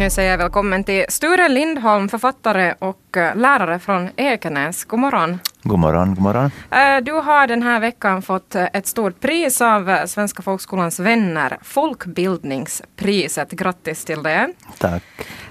[0.00, 4.84] Nu säger jag välkommen till Sture Lindholm, författare och eh, lärare från Ekenäs.
[4.84, 5.38] God morgon.
[5.62, 6.50] God morgon, god morgon.
[6.70, 11.58] Eh, du har den här veckan fått eh, ett stort pris av Svenska folkskolans vänner,
[11.62, 13.50] Folkbildningspriset.
[13.50, 14.52] Grattis till det.
[14.78, 15.02] Tack.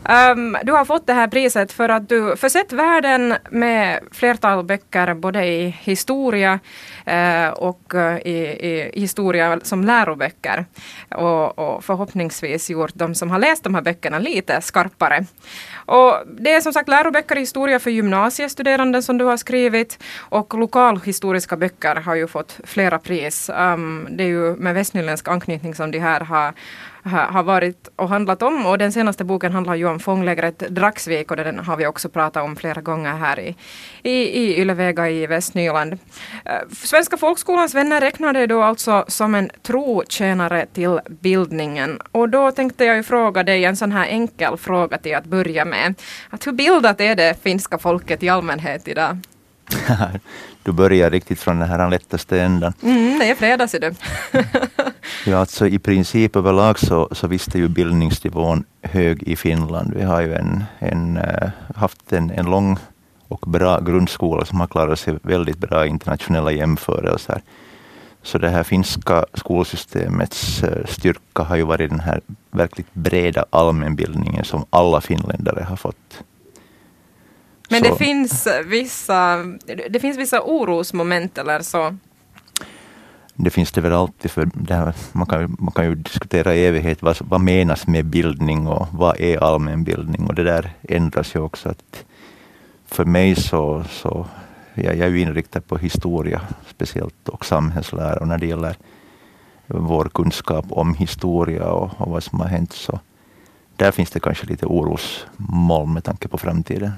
[0.04, 5.14] Um, du har fått det här priset för att du försett världen med flertal böcker
[5.14, 6.60] både i historia
[7.08, 8.58] uh, och eh, i,
[8.94, 10.66] i, historia som läroböcker.
[11.10, 15.26] Och, och, förhoppningsvis gjort de som har läst de här böckerna lite skarpare.
[15.76, 20.60] Och det är som sagt läroböcker i historia för gymnasiestuderande som du har skrivit och
[20.60, 23.50] lokalhistoriska böcker har ju fått flera pris.
[23.50, 26.54] Um, det är ju med västnyländsk anknytning som de här har
[27.04, 28.66] har varit och handlat om.
[28.66, 32.44] Och den senaste boken handlar ju om fånglägret Draxvik och den har vi också pratat
[32.44, 33.56] om flera gånger här i,
[34.04, 35.94] i, i Ylevega i Västnyland.
[36.46, 42.00] Eh, Svenska folkskolans vänner räknar det då alltså som en trotjänare till bildningen.
[42.12, 45.66] Och då tänkte jag ju fråga dig en sån här enkel fråga till att börja
[45.66, 45.94] med.
[46.30, 49.18] Att hur bildat är det finska folket i allmänhet idag?
[50.64, 52.74] du börjar riktigt från den här lättaste ändan.
[52.84, 53.94] Mm, det är fredag ser du.
[55.26, 59.94] ja, alltså i princip överlag så, så visst är ju bildningsnivån hög i Finland.
[59.96, 62.78] Vi har ju en, en, uh, haft en, en lång
[63.28, 67.42] och bra grundskola som har klarat sig väldigt bra i internationella jämförelser.
[68.24, 74.46] Så det här finska skolsystemets uh, styrka har ju varit den här verkligt breda allmänbildningen
[74.46, 76.24] som alla finländare har fått.
[77.70, 79.44] Men det finns, vissa,
[79.90, 81.96] det finns vissa orosmoment eller så?
[83.34, 87.02] Det finns det väl alltid, för här, man, kan, man kan ju diskutera i evighet
[87.02, 91.70] vad, vad menas med bildning och vad är allmänbildning och det där ändras ju också.
[91.70, 92.06] Att
[92.86, 94.28] för mig så, så
[94.74, 98.76] ja, jag är ju inriktad på historia speciellt och samhällslära och när det gäller
[99.68, 103.00] vår kunskap om historia och, och vad som har hänt så
[103.76, 106.92] där finns det kanske lite orosmoln med tanke på framtiden.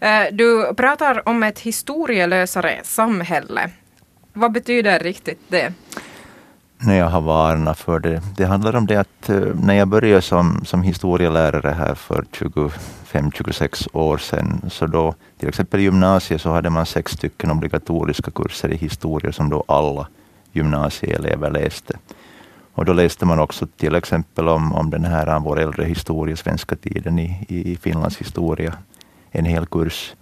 [0.00, 3.70] Eh, du pratar om ett historielösare samhälle.
[4.32, 5.72] Vad betyder riktigt det?
[6.78, 8.22] När jag har varnat för det.
[8.36, 13.88] Det handlar om det att eh, när jag började som, som historielärare här för 25-26
[13.92, 18.68] år sedan, så då till exempel i gymnasiet så hade man sex stycken obligatoriska kurser
[18.68, 20.06] i historia som då alla
[20.52, 21.98] gymnasieelever läste.
[22.74, 26.76] Och då läste man också till exempel om, om den här vår äldre historia, svenska
[26.76, 28.74] tiden i, i Finlands historia
[29.30, 30.14] en hel kurs.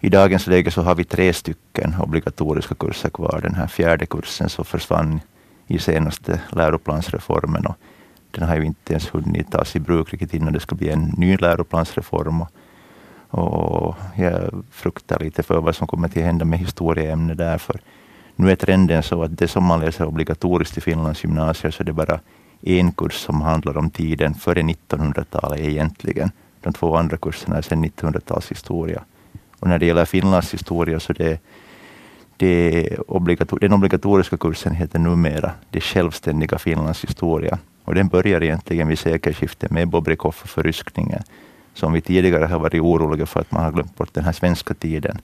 [0.00, 3.40] I dagens läge så har vi tre stycken obligatoriska kurser kvar.
[3.42, 5.20] Den här fjärde kursen så försvann
[5.66, 7.76] i senaste läroplansreformen och
[8.30, 11.14] den har ju inte ens hunnit tas i bruk riktigt innan det ska bli en
[11.16, 12.40] ny läroplansreform.
[12.40, 12.50] Och,
[13.30, 17.58] och jag fruktar lite för vad som kommer att hända med historieämnet där.
[17.58, 17.80] För
[18.36, 21.84] nu är trenden så att det som man läser obligatoriskt i Finlands gymnasier så är
[21.84, 22.20] det bara
[22.62, 26.30] en kurs som handlar om tiden före 1900-talet egentligen.
[26.60, 29.00] De två andra kurserna är sedan 1900-talshistoria.
[29.60, 31.40] Och när det gäller Finlands historia så det,
[32.36, 37.58] det obligator den obligatoriska kursen heter numera Det självständiga Finlands historia.
[37.84, 41.22] Och den börjar egentligen vid sekelskiftet med Bobrikov och förryskningen.
[41.74, 44.74] Som vi tidigare har varit oroliga för att man har glömt bort den här svenska
[44.74, 45.18] tiden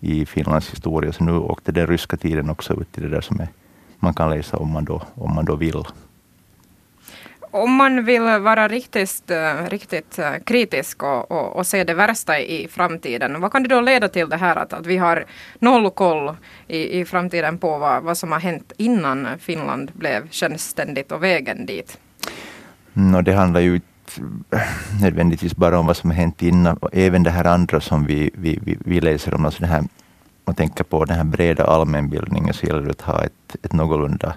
[0.00, 1.12] i Finlands historia.
[1.12, 3.48] Så nu åkte den ryska tiden också ut i det där som är,
[3.98, 5.84] man kan läsa om man då, om man då vill
[7.62, 12.38] om man vill vara riktigt, eh, riktigt eh, kritisk och, och, och, se det värsta
[12.38, 15.24] i framtiden, vad kan det då leda till det här att, att vi har
[15.58, 21.12] noll koll i, i framtiden på vad, vad som har hänt innan Finland blev självständigt
[21.12, 21.98] och vägen dit?
[22.92, 23.80] No, det handlar ju
[24.50, 24.60] eh,
[25.02, 28.58] nödvändigtvis bara om vad som har hänt innan, även det här andra som vi, vi,
[28.62, 29.84] vi, vi läser om, alltså det här,
[30.44, 34.34] man tänker på den här breda allmänbildningen, så gäller det att ha ett, ett någorlunda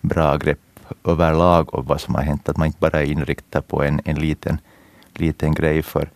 [0.00, 0.58] bra grepp
[1.04, 4.16] överlag och vad som har hänt, att man inte bara är inriktad på en, en
[4.16, 4.60] liten,
[5.14, 5.82] liten grej.
[5.82, 6.08] För,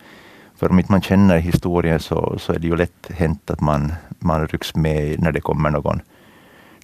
[0.55, 3.93] för om inte man känner historien så, så är det ju lätt hänt att man,
[4.19, 6.01] man rycks med när det kommer någon,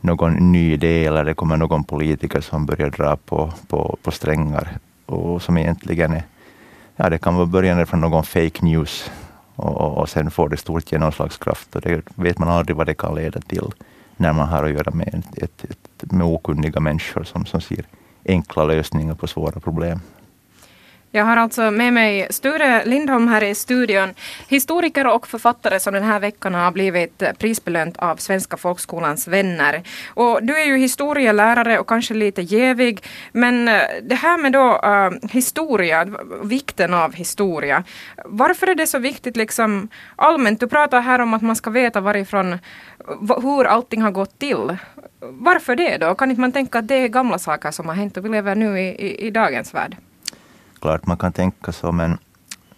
[0.01, 4.77] någon ny idé eller det kommer någon politiker som börjar dra på, på, på strängar
[5.05, 6.23] och som egentligen är,
[6.95, 9.11] ja det kan vara början från någon fake news
[9.55, 13.15] och, och sen får det stort genomslagskraft och det vet man aldrig vad det kan
[13.15, 13.71] leda till
[14.17, 17.85] när man har att göra med, ett, ett, ett, med okunniga människor som, som ser
[18.25, 19.99] enkla lösningar på svåra problem.
[21.11, 24.13] Jag har alltså med mig Sture Lindholm här i studion.
[24.47, 29.83] Historiker och författare som den här veckan har blivit prisbelönt av Svenska folkskolans vänner.
[30.07, 33.03] Och du är ju historielärare och kanske lite jävig.
[33.31, 36.07] Men eh, det här med då uh, historia,
[36.43, 37.83] vikten av historia.
[38.25, 40.59] Varför är det så viktigt liksom allmänt?
[40.59, 42.59] Du pratar här om att man ska veta varifrån,
[43.41, 44.77] hur allting har gått till.
[45.19, 46.15] Varför det då?
[46.15, 48.55] Kan inte man tänka att det är gamla saker som har hänt och vi lever
[48.55, 49.97] nu i, i, i dagens värld?
[50.79, 52.17] klart man kan tänka så, men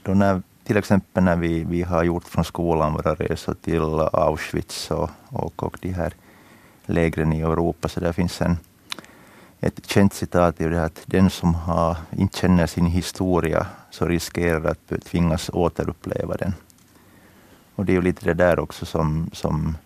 [0.04, 3.82] då när, till exempel när vi, vi har gjort från skolan våra resor till
[4.14, 6.14] Auschwitz och, och, och de här
[6.86, 8.58] lägren i Europa, så där finns en,
[9.60, 14.66] ett känt citat är det att den som har, inte känner sin historia så riskerar
[14.66, 16.54] att tvingas återuppleva den.
[17.76, 19.78] Och det är ju lite det där också som, som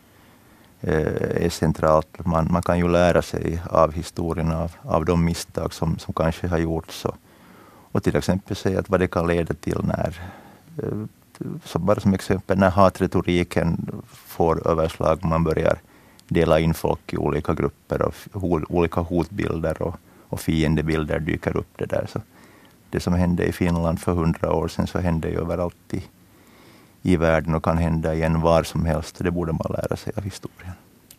[0.87, 2.25] Eh, är centralt.
[2.25, 6.47] Man, man kan ju lära sig av historien, av, av de misstag som, som kanske
[6.47, 7.05] har gjorts.
[7.05, 7.15] Och,
[7.91, 10.21] och till exempel se att vad det kan leda till när,
[10.83, 11.05] eh,
[11.63, 15.77] som bara som exempel, när hatretoriken får överslag, man börjar
[16.27, 18.15] dela in folk i olika grupper och
[18.69, 19.95] olika hotbilder och,
[20.29, 21.77] och fiendebilder dyker upp.
[21.77, 22.07] Det där.
[22.13, 22.21] Så
[22.89, 26.03] det som hände i Finland för hundra år sedan så hände ju överallt i,
[27.06, 29.16] i världen och kan hända igen var som helst.
[29.19, 30.74] Det borde man lära sig av historien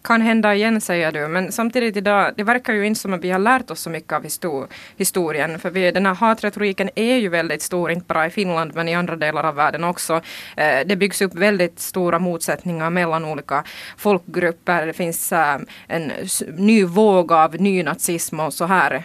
[0.07, 3.31] kan hända igen säger du, men samtidigt idag, det verkar ju inte som att vi
[3.31, 4.67] har lärt oss så mycket av histor
[4.97, 8.89] historien, för vi, den här hatretoriken är ju väldigt stor, inte bara i Finland men
[8.89, 10.21] i andra delar av världen också.
[10.57, 13.65] Eh, det byggs upp väldigt stora motsättningar mellan olika
[13.97, 14.87] folkgrupper.
[14.87, 16.13] Det finns eh, en
[16.57, 19.05] ny våg av nynazism och så här.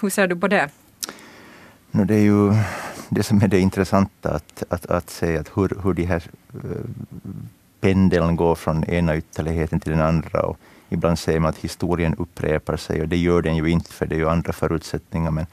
[0.00, 0.68] Hur ser du på det?
[1.90, 2.52] No, det är ju
[3.08, 6.22] det som är det intressanta att, att, att se att hur, hur de här
[6.54, 6.60] eh,
[7.80, 10.42] pendeln går från ena ytterligheten till den andra.
[10.42, 10.58] Och
[10.88, 14.14] ibland säger man att historien upprepar sig och det gör den ju inte för det
[14.14, 15.30] är ju andra förutsättningar.
[15.30, 15.46] Men,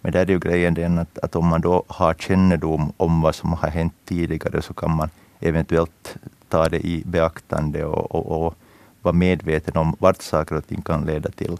[0.00, 3.34] men där är ju grejen den att, att om man då har kännedom om vad
[3.34, 5.10] som har hänt tidigare så kan man
[5.40, 6.16] eventuellt
[6.48, 8.54] ta det i beaktande och, och, och
[9.02, 11.56] vara medveten om vart saker och ting kan leda till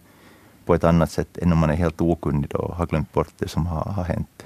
[0.64, 3.48] på ett annat sätt än om man är helt okunnig och har glömt bort det
[3.48, 4.44] som har, har hänt.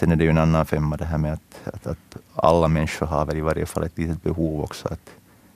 [0.00, 3.06] Sen är det ju en annan femma det här med att, att, att alla människor
[3.06, 5.10] har väl i varje fall ett litet behov också att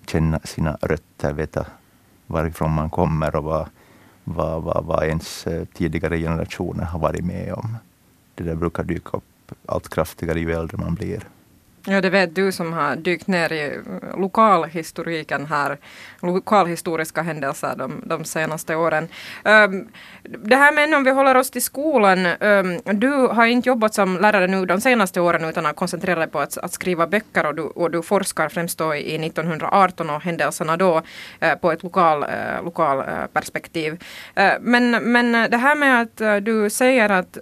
[0.07, 1.67] känna sina rötter, veta
[2.27, 3.69] varifrån man kommer och vad,
[4.25, 7.77] vad, vad, vad ens eh, tidigare generationer har varit med om.
[8.35, 11.29] Det där brukar dyka upp allt kraftigare ju äldre man blir.
[11.87, 15.79] Ja, det vet du som har dykt ner i eh, lokalhistoriken här,
[16.23, 19.09] lokalhistoriska händelser de, de senaste åren.
[19.45, 19.89] Um,
[20.23, 24.17] det här med om vi håller oss till skolan, um, du har inte jobbat som
[24.17, 27.55] lärare nu de senaste åren utan har koncentrerat dig på att, att skriva böcker och
[27.55, 31.03] du, och du forskar främst då i 1918 och händelserna då
[31.43, 34.05] uh, på ett lokal, uh, lokal uh, perspektiv.
[34.61, 37.39] men, men det här med att du säger att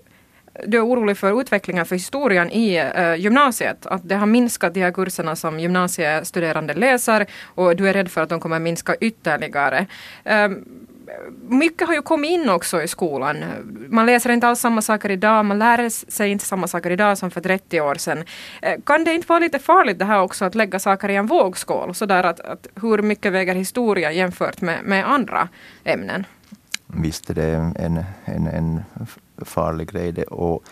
[0.67, 3.87] du är orolig för utvecklingen för historien i eh, gymnasiet.
[3.87, 8.21] Att det har minskat de här kurserna som gymnasiestuderande läser och du är rädd för
[8.21, 9.87] att de kommer minska ytterligare.
[10.25, 10.49] Eh,
[11.49, 13.45] mycket har ju kommit in också i skolan.
[13.89, 17.31] Man läser inte alls samma saker idag, man lär sig inte samma saker idag som
[17.31, 18.25] för 30 år sedan.
[18.63, 21.27] Eh, kan det inte vara lite farligt det här också att lägga saker i en
[21.27, 21.95] vågskål?
[21.95, 25.49] Sådär att, att hur mycket väger historia jämfört med, med andra
[25.85, 26.27] ämnen?
[26.87, 28.85] Visst är det en, en, en
[29.45, 30.13] farlig grej.
[30.13, 30.25] Det.
[30.25, 30.65] Och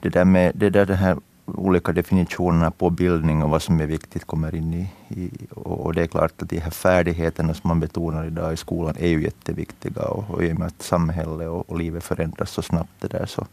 [0.00, 1.16] det där med det där, den här
[1.56, 6.02] olika definitionerna på bildning och vad som är viktigt kommer in i, i och, det
[6.02, 10.02] är klart att de här färdigheterna som man betonar idag i skolan är ju jätteviktiga
[10.02, 13.26] och, och i och med att samhället och, och livet förändras så snabbt det där
[13.26, 13.46] så,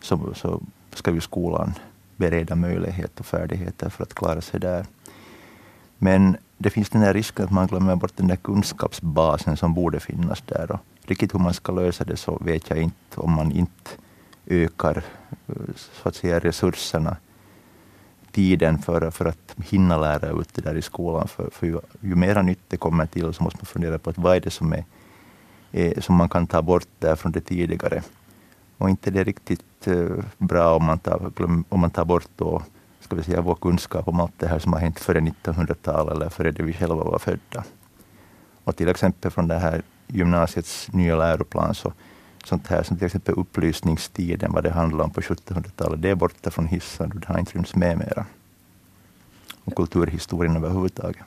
[0.00, 0.60] så, så
[0.94, 1.72] ska ju skolan
[2.16, 4.86] bereda möjlighet och färdigheter för att klara sig där.
[5.98, 10.00] Men det finns den här risken att man glömmer bort den där kunskapsbasen som borde
[10.00, 10.70] finnas där.
[10.70, 13.90] Och riktigt hur man ska lösa det så vet jag inte om man inte
[14.46, 15.04] ökar
[15.46, 15.54] eh,
[16.02, 17.16] så att säga, resurserna,
[18.30, 21.28] tiden för, för att hinna lära ut det där i skolan.
[21.28, 24.18] För, för ju, ju mera nytt det kommer till så måste man fundera på att
[24.18, 24.84] vad är det som, är,
[25.72, 28.02] är som man kan ta bort där från det tidigare.
[28.78, 31.32] Och inte det är riktigt eh, bra om man tar,
[31.68, 32.62] om man tar bort då,
[33.08, 36.28] ska vi säga, vår kunskap om allt det här som har hänt före 1900-talet eller
[36.28, 37.64] före det vi själva var födda.
[38.64, 41.92] Och till exempel från det här gymnasiets nya läroplan så
[42.44, 46.50] sånt här som till exempel upplysningstiden, vad det handlar om på 1700-talet, det är borta
[46.50, 48.26] från hissen och det har inte rymts med mera.
[49.64, 51.24] Och kulturhistorien överhuvudtaget.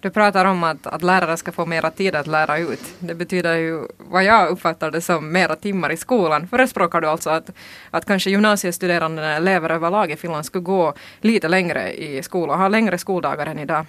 [0.00, 2.94] Du pratar om att, att lärare ska få mera tid att lära ut.
[2.98, 6.48] Det betyder ju, vad jag uppfattar det som, mera timmar i skolan.
[6.48, 7.50] Förespråkar du alltså att,
[7.90, 12.98] att kanske gymnasiestuderande elever överlag i Finland skulle gå lite längre i skolan, ha längre
[12.98, 13.86] skoldagar än idag?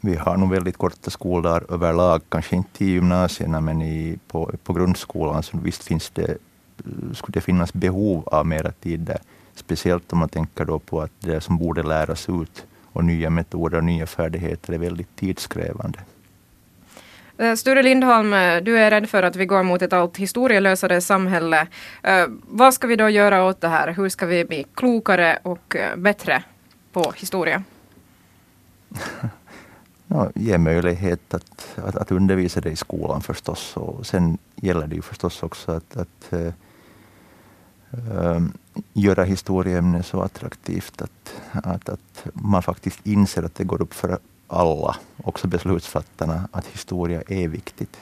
[0.00, 4.72] vi har nog väldigt korta skoldagar överlag, kanske inte i gymnasierna men i, på, på
[4.72, 5.42] grundskolan.
[5.42, 6.36] Så visst finns det,
[7.14, 9.18] skulle det finnas behov av mera tid där.
[9.54, 13.78] Speciellt om man tänker då på att det som borde läras ut och nya metoder
[13.78, 15.98] och nya färdigheter är väldigt tidskrävande.
[17.38, 21.00] Eh, Sture Lindholm, eh, du är rädd för att vi går mot ett allt historielösare
[21.00, 21.66] samhälle.
[22.02, 23.92] Eh, vad ska vi då göra åt det här?
[23.92, 26.42] Hur ska vi bli klokare och bättre
[26.92, 27.62] på historia?
[30.06, 33.76] ja, ge möjlighet att, att, att, undervisa det i skolan förstås.
[33.76, 36.32] Och sen gäller det ju förstås också att, att,
[37.90, 38.52] um,
[38.92, 44.18] göra historieämnet så attraktivt att, att, att man faktiskt inser att det går upp för
[44.48, 47.96] alla, också beslutsfattarna, att historia är viktigt.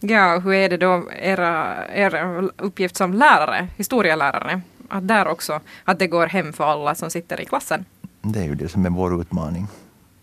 [0.00, 4.60] Ja, hur är det då era, er uppgift som lärare, historielärare?
[4.88, 7.84] Att där också, att det går hem för alla som sitter i klassen?
[8.22, 9.66] Det är ju det som är vår utmaning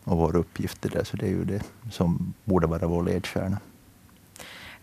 [0.04, 0.82] och vår uppgift.
[0.82, 3.58] Det där, så det är ju det som borde vara vår ledstjärna.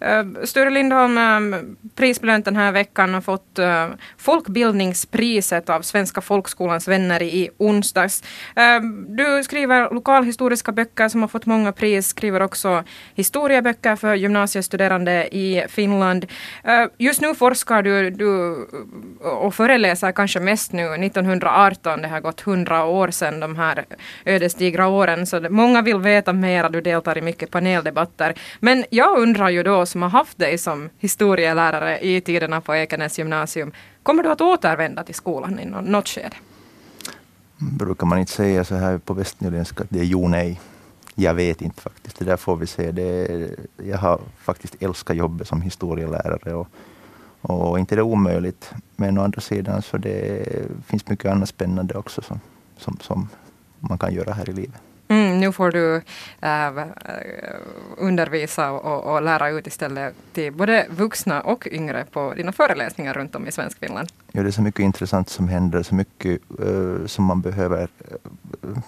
[0.05, 1.61] Eh, Sture Lindholm, eh,
[1.95, 3.87] prisbelönt den här veckan, har fått eh,
[4.19, 8.23] Folkbildningspriset av Svenska folkskolans vänner i onsdags.
[9.07, 15.65] Du skriver lokalhistoriska böcker som har fått många pris, skriver också historieböcker för gymnasiestuderande i
[15.69, 16.27] Finland.
[16.99, 18.57] Just nu forskar du, du
[19.21, 23.85] och föreläser kanske mest nu 1918, det har gått hundra år sedan de här
[24.25, 28.35] ödesdigra åren, så många vill veta mer, du deltar i mycket paneldebatter.
[28.61, 33.19] Men jag undrar ju då som har haft dig som historielärare i tiderna på Ekenäs
[33.19, 33.73] gymnasium.
[34.03, 36.37] Kommer du att återvända till skolan i något skede?
[37.59, 40.61] Brukar man inte säga så här på västnyländska att det är jo nej?
[41.15, 42.19] Jag vet inte faktiskt.
[42.19, 42.91] Det där får vi se.
[42.91, 46.69] Det, jag har faktiskt älskat jobbet som historielärare och,
[47.41, 48.71] och inte det är omöjligt.
[48.97, 50.47] Men å andra sidan så det
[50.87, 52.41] finns mycket annat spännande också som,
[52.77, 53.29] som, som
[53.81, 54.81] man kan göra här i livet.
[55.12, 56.02] Mm, nu får du
[56.40, 56.83] äh, äh
[57.97, 63.35] undervisa och, och, lära ut istället till både vuxna och yngre på dina föreläsningar runt
[63.35, 64.09] om i Svenskfinland.
[64.33, 67.83] Ja, det är så mycket intressant som händer, så mycket uh, som man behöver.
[67.83, 67.88] Äh,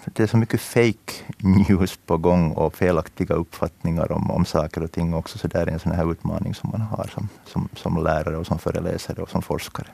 [0.03, 4.91] det är så mycket fake news på gång och felaktiga uppfattningar om, om saker och
[4.91, 5.37] ting också.
[5.37, 8.47] Så det är en sån här utmaning som man har som, som, som lärare och
[8.47, 9.87] som föreläsare och som forskare.